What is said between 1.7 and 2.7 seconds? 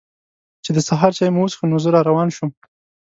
نو زه را روان شوم.